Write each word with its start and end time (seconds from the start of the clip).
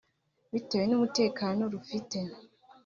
bitewe 0.53 0.85
n’umutekano 0.87 1.61
rufite 1.73 2.17